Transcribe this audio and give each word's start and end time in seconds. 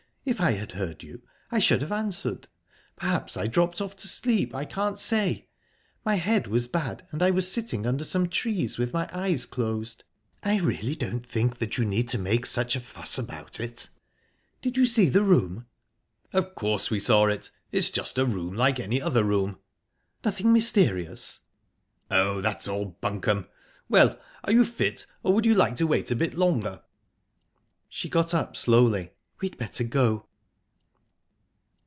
If 0.23 0.39
I 0.39 0.51
had 0.51 0.73
heard 0.73 1.01
you, 1.01 1.23
I 1.51 1.57
should 1.57 1.81
have 1.81 1.91
answered. 1.91 2.47
Perhaps 2.95 3.35
I 3.35 3.47
dropped 3.47 3.81
off 3.81 3.95
to 3.95 4.07
sleep 4.07 4.53
I 4.53 4.65
can't 4.65 4.99
say. 4.99 5.47
My 6.05 6.13
head 6.13 6.45
was 6.45 6.67
bad, 6.67 7.07
and 7.11 7.23
I 7.23 7.31
was 7.31 7.51
sitting 7.51 7.87
under 7.87 8.03
some 8.03 8.29
trees, 8.29 8.77
with 8.77 8.93
my 8.93 9.09
eyes 9.11 9.47
closed. 9.47 10.03
I 10.43 10.59
really 10.59 10.93
don't 10.95 11.25
think 11.25 11.57
that 11.57 11.79
you 11.79 11.85
need 11.85 12.15
make 12.19 12.45
such 12.45 12.75
a 12.75 12.79
fuss 12.79 13.17
about 13.17 13.59
it...Did 13.59 14.77
you 14.77 14.85
see 14.85 15.09
the 15.09 15.23
room?" 15.23 15.65
"Of 16.33 16.53
course 16.53 16.91
we 16.91 16.99
saw 16.99 17.25
it. 17.25 17.49
It's 17.71 17.89
just 17.89 18.19
a 18.19 18.25
room 18.25 18.53
like 18.55 18.79
any 18.79 19.01
other 19.01 19.23
room." 19.23 19.57
"Nothing 20.23 20.53
mysterious?" 20.53 21.45
"Oh, 22.11 22.41
that's 22.41 22.67
all 22.67 22.95
bunkum!...Well 23.01 24.19
are 24.43 24.53
you 24.53 24.65
fit, 24.65 25.07
or 25.23 25.33
would 25.33 25.47
you 25.47 25.55
like 25.55 25.77
to 25.77 25.87
wait 25.87 26.11
a 26.11 26.15
bit 26.15 26.35
longer?" 26.35 26.83
She 27.89 28.07
got 28.07 28.35
up 28.35 28.55
slowly. 28.55 29.13
"We'd 29.41 29.57
better 29.57 29.83
go." 29.83 30.27